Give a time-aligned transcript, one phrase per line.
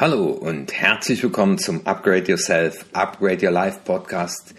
[0.00, 4.54] Hallo und herzlich willkommen zum Upgrade Yourself, Upgrade Your Life Podcast.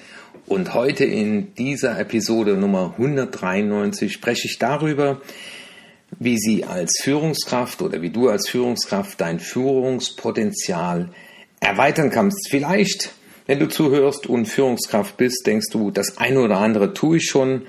[0.47, 5.21] Und heute in dieser Episode Nummer 193 spreche ich darüber,
[6.19, 11.11] wie Sie als Führungskraft oder wie du als Führungskraft dein Führungspotenzial
[11.61, 12.49] erweitern kannst.
[12.49, 13.13] Vielleicht,
[13.47, 17.61] wenn du zuhörst und Führungskraft bist, denkst du, das eine oder andere tue ich schon.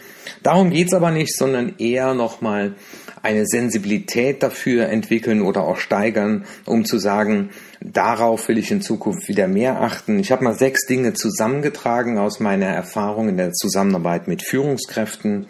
[0.43, 2.74] Darum geht es aber nicht, sondern eher nochmal
[3.23, 9.29] eine Sensibilität dafür entwickeln oder auch steigern, um zu sagen, darauf will ich in Zukunft
[9.29, 10.19] wieder mehr achten.
[10.19, 15.46] Ich habe mal sechs Dinge zusammengetragen aus meiner Erfahrung in der Zusammenarbeit mit Führungskräften,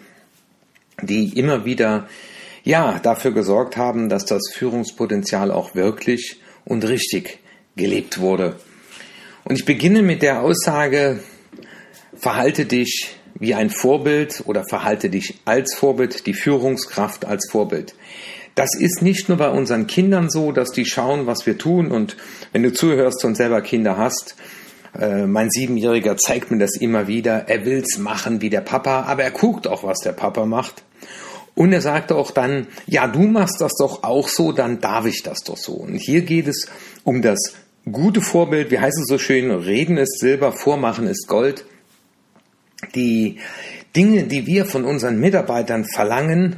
[1.01, 2.07] die immer wieder
[2.63, 7.39] ja, dafür gesorgt haben, dass das Führungspotenzial auch wirklich und richtig
[7.75, 8.57] gelebt wurde.
[9.43, 11.19] Und ich beginne mit der Aussage,
[12.13, 17.95] verhalte dich wie ein Vorbild oder verhalte dich als Vorbild, die Führungskraft als Vorbild.
[18.53, 22.17] Das ist nicht nur bei unseren Kindern so, dass die schauen, was wir tun und
[22.51, 24.35] wenn du zuhörst und selber Kinder hast,
[24.97, 29.23] äh, mein Siebenjähriger zeigt mir das immer wieder, er will's machen wie der Papa, aber
[29.23, 30.83] er guckt auch, was der Papa macht.
[31.55, 35.23] Und er sagt auch dann, ja, du machst das doch auch so, dann darf ich
[35.23, 35.73] das doch so.
[35.73, 36.67] Und hier geht es
[37.03, 37.55] um das
[37.91, 41.65] gute Vorbild, wie heißt es so schön, reden ist Silber, vormachen ist Gold
[42.95, 43.39] die
[43.95, 46.57] Dinge, die wir von unseren Mitarbeitern verlangen,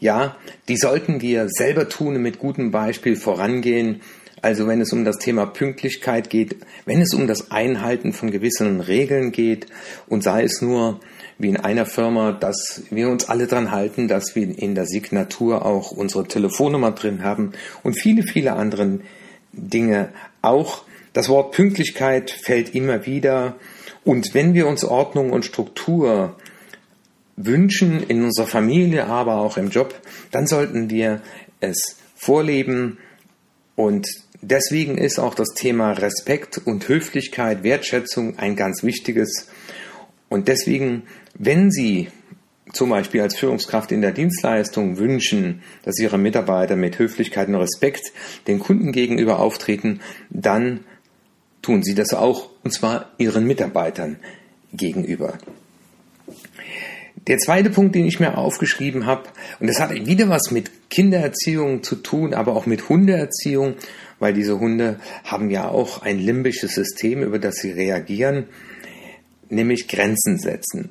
[0.00, 0.36] ja,
[0.68, 4.00] die sollten wir selber tun und mit gutem Beispiel vorangehen.
[4.42, 8.80] Also wenn es um das Thema Pünktlichkeit geht, wenn es um das Einhalten von gewissen
[8.80, 9.66] Regeln geht
[10.08, 11.00] und sei es nur
[11.36, 15.64] wie in einer Firma, dass wir uns alle dran halten, dass wir in der Signatur
[15.64, 19.00] auch unsere Telefonnummer drin haben und viele, viele andere
[19.52, 20.10] Dinge
[20.40, 20.84] auch.
[21.12, 23.56] Das Wort Pünktlichkeit fällt immer wieder
[24.04, 26.36] und wenn wir uns Ordnung und Struktur
[27.36, 29.94] wünschen, in unserer Familie, aber auch im Job,
[30.30, 31.22] dann sollten wir
[31.60, 32.98] es vorleben.
[33.76, 34.08] Und
[34.42, 39.48] deswegen ist auch das Thema Respekt und Höflichkeit, Wertschätzung ein ganz wichtiges.
[40.28, 42.08] Und deswegen, wenn Sie
[42.72, 48.12] zum Beispiel als Führungskraft in der Dienstleistung wünschen, dass Ihre Mitarbeiter mit Höflichkeit und Respekt
[48.46, 50.00] den Kunden gegenüber auftreten,
[50.30, 50.80] dann
[51.62, 54.16] tun sie das auch, und zwar ihren Mitarbeitern
[54.72, 55.38] gegenüber.
[57.26, 59.24] Der zweite Punkt, den ich mir aufgeschrieben habe,
[59.58, 63.74] und das hat wieder was mit Kindererziehung zu tun, aber auch mit Hundeerziehung,
[64.18, 68.46] weil diese Hunde haben ja auch ein limbisches System, über das sie reagieren,
[69.48, 70.90] nämlich Grenzen setzen.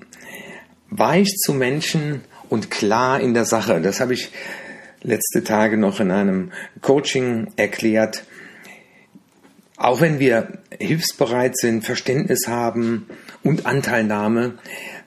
[0.89, 3.81] Weich zu Menschen und klar in der Sache.
[3.81, 4.31] Das habe ich
[5.01, 6.51] letzte Tage noch in einem
[6.81, 8.23] Coaching erklärt.
[9.79, 13.07] Auch wenn wir hilfsbereit sind, Verständnis haben
[13.43, 14.55] und Anteilnahme,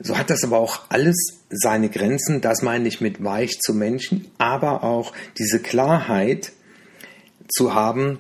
[0.01, 2.41] so hat das aber auch alles seine Grenzen.
[2.41, 6.53] Das meine ich mit weich zu Menschen, aber auch diese Klarheit
[7.49, 8.19] zu haben.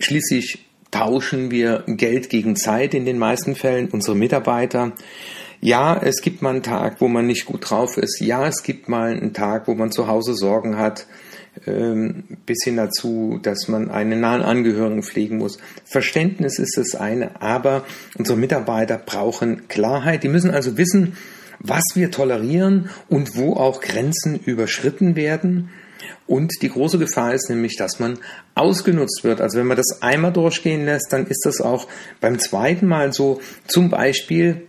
[0.00, 4.92] Schließlich tauschen wir Geld gegen Zeit in den meisten Fällen, unsere Mitarbeiter.
[5.60, 8.20] Ja, es gibt mal einen Tag, wo man nicht gut drauf ist.
[8.20, 11.06] Ja, es gibt mal einen Tag, wo man zu Hause Sorgen hat
[11.64, 15.58] bis hin dazu, dass man einen nahen Angehörigen pflegen muss.
[15.84, 17.84] Verständnis ist das eine, aber
[18.16, 20.22] unsere Mitarbeiter brauchen Klarheit.
[20.22, 21.16] Die müssen also wissen,
[21.58, 25.70] was wir tolerieren und wo auch Grenzen überschritten werden.
[26.26, 28.18] Und die große Gefahr ist nämlich, dass man
[28.54, 29.40] ausgenutzt wird.
[29.40, 31.86] Also wenn man das einmal durchgehen lässt, dann ist das auch
[32.20, 33.40] beim zweiten Mal so.
[33.66, 34.62] Zum Beispiel,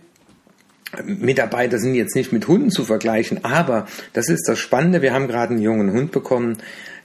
[1.04, 5.02] Mitarbeiter sind jetzt nicht mit Hunden zu vergleichen, aber das ist das Spannende.
[5.02, 6.58] Wir haben gerade einen jungen Hund bekommen.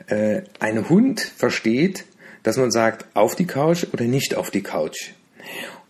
[0.07, 2.05] Äh, ein Hund versteht,
[2.43, 5.11] dass man sagt, auf die Couch oder nicht auf die Couch.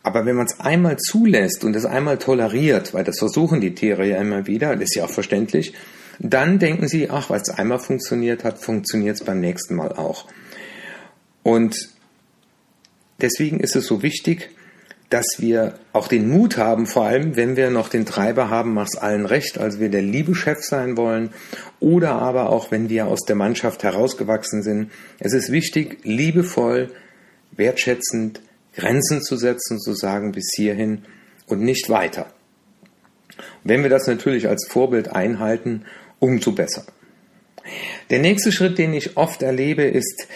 [0.04, 4.08] Aber wenn man es einmal zulässt und es einmal toleriert, weil das versuchen die Tiere
[4.08, 5.74] ja immer wieder, das ist ja auch verständlich,
[6.20, 10.26] dann denken sie, ach, weil es einmal funktioniert hat, funktioniert es beim nächsten Mal auch.
[11.44, 11.90] Und
[13.22, 14.50] deswegen ist es so wichtig,
[15.10, 18.96] dass wir auch den Mut haben, vor allem wenn wir noch den Treiber haben, mach's
[18.96, 21.32] allen recht, also wir der liebe Chef sein wollen,
[21.80, 24.92] oder aber auch wenn wir aus der Mannschaft herausgewachsen sind.
[25.18, 26.92] Es ist wichtig, liebevoll,
[27.52, 28.42] wertschätzend
[28.76, 31.04] Grenzen zu setzen, zu sagen bis hierhin
[31.48, 32.28] und nicht weiter.
[33.64, 35.86] Wenn wir das natürlich als Vorbild einhalten,
[36.20, 36.86] umso besser.
[38.10, 40.28] Der nächste Schritt, den ich oft erlebe, ist,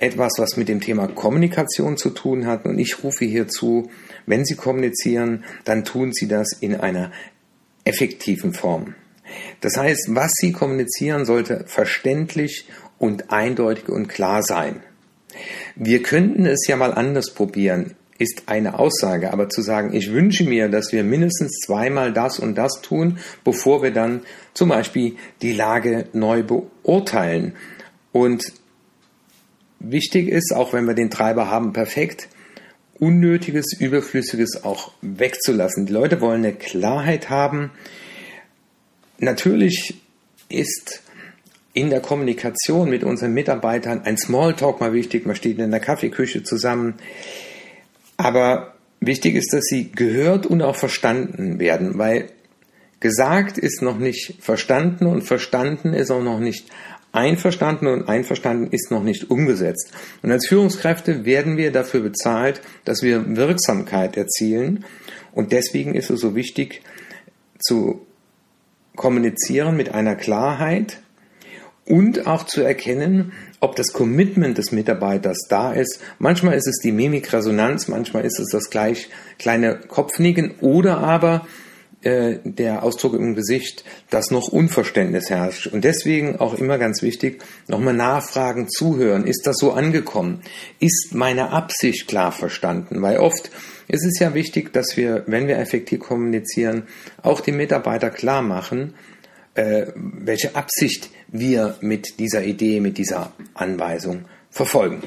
[0.00, 2.64] etwas, was mit dem Thema Kommunikation zu tun hat.
[2.64, 3.90] Und ich rufe hierzu,
[4.26, 7.12] wenn Sie kommunizieren, dann tun Sie das in einer
[7.84, 8.94] effektiven Form.
[9.60, 12.66] Das heißt, was Sie kommunizieren, sollte verständlich
[12.98, 14.82] und eindeutig und klar sein.
[15.76, 20.44] Wir könnten es ja mal anders probieren, ist eine Aussage, aber zu sagen, ich wünsche
[20.44, 24.20] mir, dass wir mindestens zweimal das und das tun, bevor wir dann
[24.52, 27.54] zum Beispiel die Lage neu beurteilen.
[28.12, 28.52] Und
[29.80, 32.28] wichtig ist, auch wenn wir den Treiber haben, perfekt,
[32.98, 35.86] Unnötiges, Überflüssiges auch wegzulassen.
[35.86, 37.70] Die Leute wollen eine Klarheit haben.
[39.18, 39.94] Natürlich
[40.50, 41.02] ist
[41.72, 45.24] in der Kommunikation mit unseren Mitarbeitern ein Smalltalk mal wichtig.
[45.24, 46.94] Man steht in der Kaffeeküche zusammen.
[48.18, 52.28] Aber wichtig ist, dass sie gehört und auch verstanden werden, weil
[53.00, 56.68] gesagt ist noch nicht verstanden und verstanden ist auch noch nicht
[57.12, 59.92] einverstanden und einverstanden ist noch nicht umgesetzt.
[60.22, 64.84] Und als Führungskräfte werden wir dafür bezahlt, dass wir Wirksamkeit erzielen.
[65.32, 66.82] Und deswegen ist es so wichtig
[67.58, 68.06] zu
[68.96, 71.00] kommunizieren mit einer Klarheit
[71.86, 76.00] und auch zu erkennen, ob das Commitment des Mitarbeiters da ist.
[76.18, 79.08] Manchmal ist es die Mimikresonanz, manchmal ist es das gleich
[79.38, 81.46] kleine Kopfnicken oder aber
[82.02, 85.66] äh, der Ausdruck im Gesicht, dass noch Unverständnis herrscht.
[85.66, 89.26] Und deswegen auch immer ganz wichtig, nochmal nachfragen, zuhören.
[89.26, 90.42] Ist das so angekommen?
[90.78, 93.02] Ist meine Absicht klar verstanden?
[93.02, 93.50] Weil oft
[93.88, 96.84] ist es ja wichtig, dass wir, wenn wir effektiv kommunizieren,
[97.22, 98.94] auch die Mitarbeiter klar machen,
[99.54, 105.02] äh, welche Absicht wir mit dieser Idee, mit dieser Anweisung verfolgen.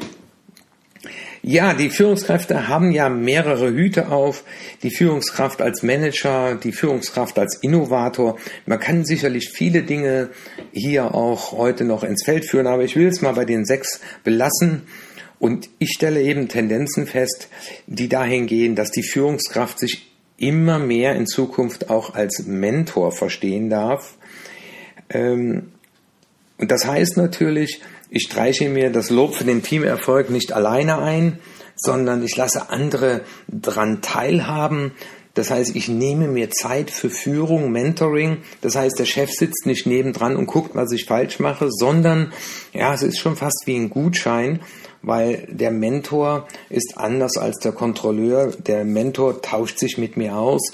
[1.45, 4.45] Ja, die Führungskräfte haben ja mehrere Hüte auf.
[4.81, 8.37] Die Führungskraft als Manager, die Führungskraft als Innovator.
[8.65, 10.29] Man kann sicherlich viele Dinge
[10.71, 13.99] hier auch heute noch ins Feld führen, aber ich will es mal bei den sechs
[14.23, 14.83] belassen.
[15.37, 17.49] Und ich stelle eben Tendenzen fest,
[17.87, 23.69] die dahin gehen, dass die Führungskraft sich immer mehr in Zukunft auch als Mentor verstehen
[23.69, 24.17] darf.
[25.09, 25.73] Ähm,
[26.57, 27.81] und das heißt natürlich,
[28.13, 31.39] ich streiche mir das Lob für den Teamerfolg nicht alleine ein,
[31.75, 34.91] sondern ich lasse andere dran teilhaben.
[35.33, 38.37] Das heißt, ich nehme mir Zeit für Führung, Mentoring.
[38.61, 42.31] Das heißt, der Chef sitzt nicht nebendran und guckt, was ich falsch mache, sondern
[42.71, 44.59] ja, es ist schon fast wie ein Gutschein,
[45.01, 48.51] weil der Mentor ist anders als der Kontrolleur.
[48.51, 50.71] Der Mentor tauscht sich mit mir aus.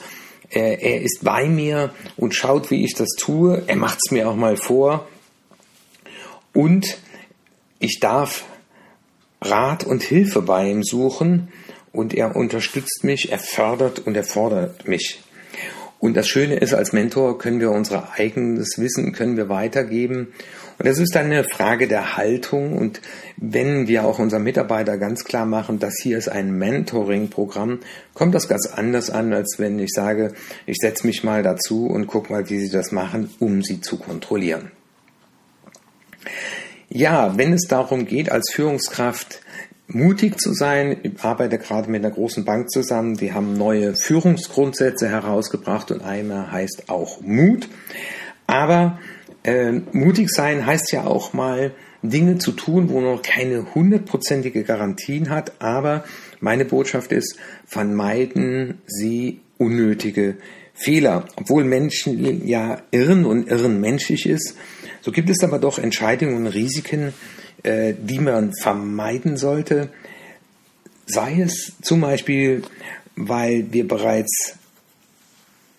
[0.50, 3.64] Er, ist bei mir und schaut, wie ich das tue.
[3.68, 5.08] Er macht es mir auch mal vor.
[6.54, 6.98] Und
[7.80, 8.46] ich darf
[9.42, 11.50] Rat und Hilfe bei ihm suchen
[11.92, 15.22] und er unterstützt mich, er fördert und er fordert mich.
[16.00, 20.34] Und das Schöne ist, als Mentor können wir unser eigenes Wissen können wir weitergeben.
[20.78, 22.78] Und das ist dann eine Frage der Haltung.
[22.78, 23.02] Und
[23.36, 27.80] wenn wir auch unseren Mitarbeiter ganz klar machen, dass hier ist ein Mentoring-Programm,
[28.14, 30.34] kommt das ganz anders an, als wenn ich sage,
[30.66, 33.98] ich setze mich mal dazu und gucke mal, wie sie das machen, um sie zu
[33.98, 34.72] kontrollieren.
[36.90, 39.42] Ja, wenn es darum geht, als Führungskraft
[39.88, 45.08] mutig zu sein, ich arbeite gerade mit einer großen Bank zusammen, die haben neue Führungsgrundsätze
[45.08, 47.70] herausgebracht und einer heißt auch Mut.
[48.48, 49.00] Aber
[49.44, 54.64] äh, mutig sein heißt ja auch mal Dinge zu tun, wo man noch keine hundertprozentige
[54.64, 55.62] Garantien hat.
[55.62, 56.04] Aber
[56.40, 60.38] meine Botschaft ist, vermeiden Sie unnötige
[60.74, 61.26] Fehler.
[61.36, 64.56] Obwohl Menschen ja irren und irren menschlich ist,
[65.02, 67.14] so gibt es aber doch Entscheidungen und Risiken,
[67.64, 69.90] äh, die man vermeiden sollte.
[71.06, 72.64] Sei es zum Beispiel,
[73.16, 74.56] weil wir bereits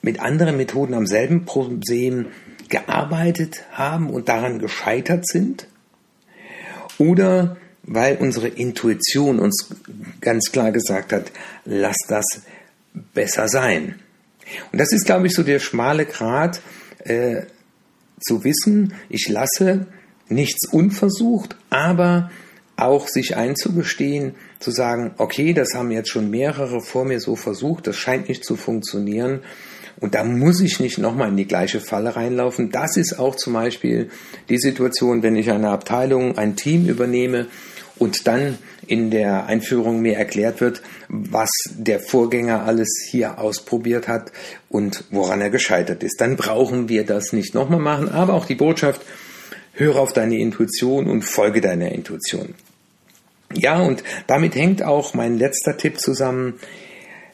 [0.03, 2.27] mit anderen Methoden am selben Problem
[2.69, 5.67] gearbeitet haben und daran gescheitert sind.
[6.99, 9.69] Oder weil unsere Intuition uns
[10.21, 11.33] ganz klar gesagt hat,
[11.65, 12.25] lass das
[13.15, 13.97] besser sein.
[14.73, 16.61] Und das ist, glaube ich, so der schmale Grat,
[17.05, 17.43] äh,
[18.21, 19.87] zu wissen, ich lasse
[20.29, 22.31] nichts unversucht, aber
[22.77, 27.87] auch sich einzugestehen, zu sagen, okay, das haben jetzt schon mehrere vor mir so versucht,
[27.87, 29.41] das scheint nicht zu funktionieren
[30.01, 32.71] und da muss ich nicht nochmal in die gleiche Falle reinlaufen.
[32.71, 34.09] Das ist auch zum Beispiel
[34.49, 37.49] die Situation, wenn ich eine Abteilung, ein Team übernehme
[38.01, 44.33] und dann in der Einführung mir erklärt wird, was der Vorgänger alles hier ausprobiert hat
[44.71, 46.19] und woran er gescheitert ist.
[46.19, 49.03] Dann brauchen wir das nicht nochmal machen, aber auch die Botschaft,
[49.75, 52.55] höre auf deine Intuition und folge deiner Intuition.
[53.53, 56.55] Ja, und damit hängt auch mein letzter Tipp zusammen,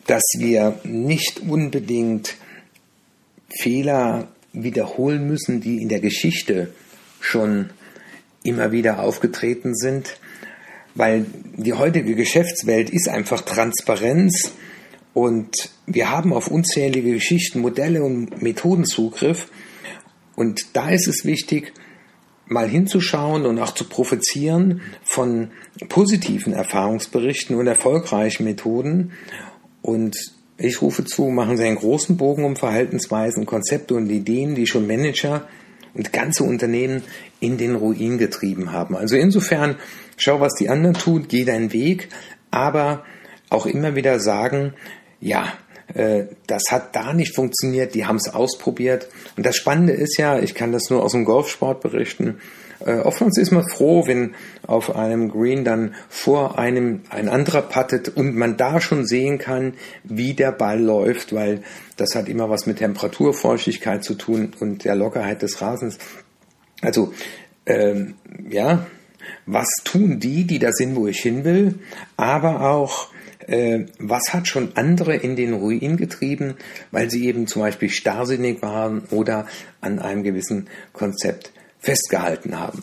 [0.08, 2.35] dass wir nicht unbedingt
[3.56, 6.73] Fehler wiederholen müssen, die in der Geschichte
[7.20, 7.70] schon
[8.42, 10.18] immer wieder aufgetreten sind,
[10.97, 11.26] weil
[11.57, 14.53] die heutige Geschäftswelt ist einfach Transparenz
[15.15, 19.49] und wir haben auf unzählige Geschichten, Modelle und Methoden Zugriff.
[20.35, 21.73] Und da ist es wichtig,
[22.47, 25.53] mal hinzuschauen und auch zu profitieren von
[25.88, 29.12] positiven Erfahrungsberichten und erfolgreichen Methoden.
[29.81, 30.17] Und
[30.59, 34.87] ich rufe zu, machen Sie einen großen Bogen um Verhaltensweisen, Konzepte und Ideen, die schon
[34.87, 35.49] Manager
[35.97, 37.03] und ganze Unternehmen
[37.41, 38.97] in den Ruin getrieben haben.
[38.97, 39.76] Also insofern,
[40.17, 42.09] schau, was die anderen tun, geh deinen Weg,
[42.50, 43.05] aber
[43.49, 44.75] auch immer wieder sagen,
[45.21, 45.53] ja,
[45.95, 49.09] äh, das hat da nicht funktioniert, die haben es ausprobiert.
[49.37, 52.38] Und das Spannende ist ja, ich kann das nur aus dem Golfsport berichten,
[52.85, 54.35] äh, oftmals ist man froh, wenn
[54.66, 59.75] auf einem Green dann vor einem ein anderer puttet und man da schon sehen kann,
[60.04, 61.62] wie der Ball läuft, weil
[61.97, 65.99] das hat immer was mit Temperaturfeuchtigkeit zu tun und der Lockerheit des Rasens.
[66.83, 67.12] Also
[67.66, 68.14] ähm,
[68.49, 68.87] ja,
[69.47, 71.76] was tun die, die da sind, wo ich hin will,
[72.16, 73.09] aber auch
[73.47, 76.56] äh, was hat schon andere in den Ruin getrieben,
[76.90, 79.47] weil sie eben zum Beispiel starrsinnig waren oder
[79.80, 81.52] an einem gewissen Konzept
[81.87, 82.83] festgehalten haben.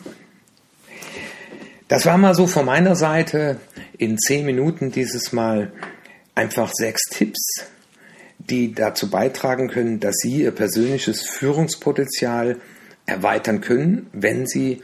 [1.88, 3.60] Das war mal so von meiner Seite
[3.98, 5.70] in zehn Minuten dieses Mal
[6.34, 7.66] einfach sechs Tipps,
[8.38, 12.56] die dazu beitragen können, dass Sie Ihr persönliches Führungspotenzial
[13.04, 14.82] erweitern können, wenn Sie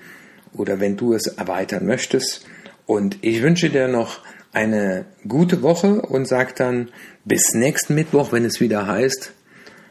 [0.52, 2.46] oder wenn du es erweitern möchtest.
[2.84, 4.20] Und ich wünsche dir noch
[4.52, 6.90] eine gute Woche und sage dann
[7.24, 9.32] bis nächsten Mittwoch, wenn es wieder heißt,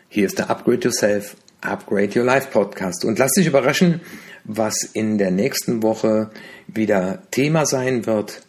[0.07, 3.05] hier ist der Upgrade Yourself Upgrade Your Life Podcast.
[3.05, 4.01] Und lass dich überraschen,
[4.43, 6.31] was in der nächsten Woche
[6.67, 8.41] wieder Thema sein wird.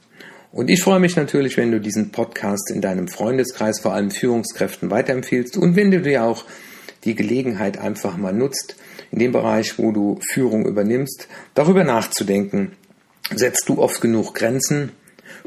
[0.52, 4.90] Und ich freue mich natürlich, wenn du diesen Podcast in deinem Freundeskreis, vor allem Führungskräften,
[4.90, 6.44] weiterempfiehlst und wenn du dir auch
[7.04, 8.76] die Gelegenheit einfach mal nutzt,
[9.10, 12.72] in dem Bereich, wo du Führung übernimmst, darüber nachzudenken.
[13.34, 14.92] Setzt du oft genug Grenzen?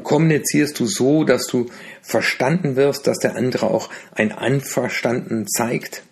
[0.02, 1.66] Kommunizierst du so, dass du
[2.02, 6.02] verstanden wirst, dass der andere auch ein Einverstanden zeigt?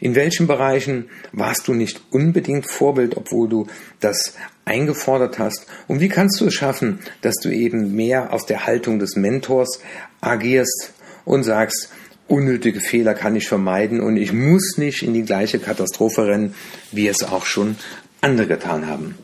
[0.00, 3.66] In welchen Bereichen warst du nicht unbedingt Vorbild, obwohl du
[4.00, 5.66] das eingefordert hast?
[5.88, 9.80] Und wie kannst du es schaffen, dass du eben mehr aus der Haltung des Mentors
[10.20, 10.92] agierst
[11.24, 11.90] und sagst,
[12.28, 16.54] unnötige Fehler kann ich vermeiden und ich muss nicht in die gleiche Katastrophe rennen,
[16.92, 17.76] wie es auch schon
[18.20, 19.16] andere getan haben.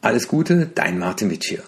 [0.00, 1.62] Alles Gute, dein Martin Witsch hier.